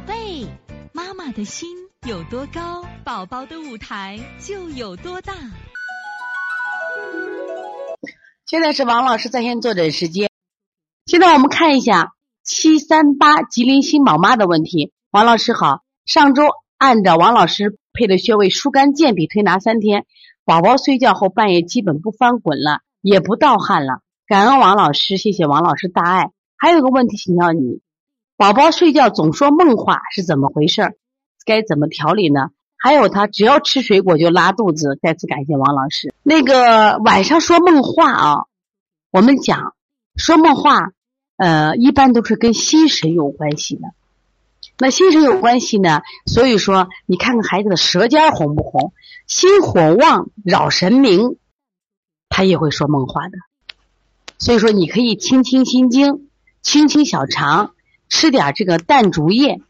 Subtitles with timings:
[0.00, 0.46] 宝贝，
[0.94, 1.68] 妈妈的心
[2.08, 5.34] 有多高，宝宝的舞台就有多大。
[8.46, 10.30] 现在是王老师在线坐诊时间。
[11.04, 14.90] 现在我们看一下七三八吉林新宝妈的问题。
[15.10, 16.44] 王老师好，上周
[16.78, 20.06] 按照王老师配的穴位疏肝健脾推拿三天，
[20.46, 24.00] 宝宝睡觉后半夜基本不翻滚了，也不盗汗了。
[24.26, 26.30] 感恩王老师，谢谢王老师大爱。
[26.56, 27.82] 还有个问题请教你。
[28.40, 30.96] 宝宝睡觉总说梦话是怎么回事？
[31.44, 32.48] 该怎么调理呢？
[32.78, 34.98] 还有他只要吃水果就拉肚子。
[35.02, 36.14] 再次感谢王老师。
[36.22, 38.36] 那个晚上说梦话啊，
[39.10, 39.74] 我们讲
[40.16, 40.92] 说梦话，
[41.36, 43.82] 呃，一般都是跟心神有关系的。
[44.78, 48.94] 那心神有关系呢，所以说你看看孩子的舌尖红不红，
[49.26, 51.36] 心火旺扰神明，
[52.30, 53.36] 他也会说梦话的。
[54.38, 56.30] 所以说你可以清清心经，
[56.62, 57.74] 清清小肠。
[58.10, 59.62] 吃点这个淡竹叶，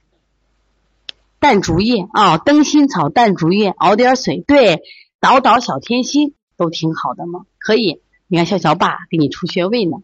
[1.39, 4.81] 淡竹叶啊，灯心草、淡竹叶，熬点水，对，
[5.21, 8.01] 捣捣小天心都挺好的嘛，可以。
[8.27, 9.99] 你看，笑笑爸给你出穴位呢。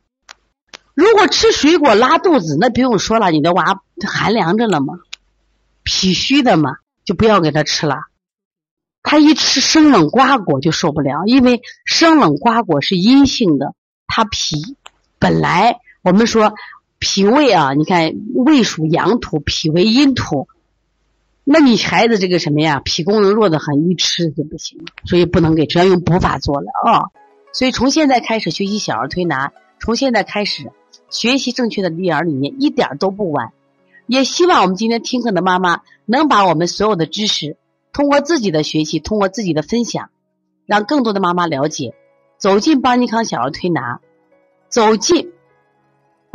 [0.94, 4.94] 如果吃水果拉肚子，那不用说了，你的娃寒凉着了嘛，
[5.82, 7.96] 脾虚的嘛，就不要给他吃了。
[9.02, 13.74] 他一吃生冷瓜果就受不了，因为生冷瓜果是阴性的，
[14.06, 14.76] 他脾
[15.18, 16.54] 本来我们说。
[16.98, 20.48] 脾胃啊，你看胃属阳土，脾为阴土，
[21.44, 27.10] 那你孩子这个什么呀，脾功能弱得很，一吃就不行了，所以不能给，只要用补法做了啊。
[27.52, 30.72] 所以从现在开始学习小儿推拿，从现在开始
[31.10, 33.52] 学习正确的育儿理念，一点都不晚。
[34.06, 37.56] 也希望我们今天听课的妈妈能把我们所有的知识，
[37.92, 40.10] 通过自己的学习，通过自己的分享，
[40.64, 41.94] 让更多的妈妈了解，
[42.38, 44.00] 走进邦尼康小儿推拿，
[44.68, 45.32] 走进。